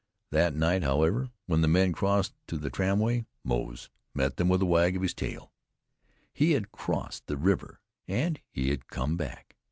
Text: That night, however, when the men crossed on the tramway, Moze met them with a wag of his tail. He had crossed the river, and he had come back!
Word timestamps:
That 0.31 0.55
night, 0.55 0.81
however, 0.81 1.29
when 1.45 1.61
the 1.61 1.67
men 1.67 1.91
crossed 1.91 2.33
on 2.51 2.61
the 2.61 2.71
tramway, 2.71 3.27
Moze 3.43 3.91
met 4.15 4.37
them 4.37 4.49
with 4.49 4.63
a 4.63 4.65
wag 4.65 4.95
of 4.95 5.03
his 5.03 5.13
tail. 5.13 5.53
He 6.33 6.53
had 6.53 6.71
crossed 6.71 7.27
the 7.27 7.37
river, 7.37 7.81
and 8.07 8.39
he 8.49 8.71
had 8.71 8.87
come 8.87 9.15
back! 9.15 9.57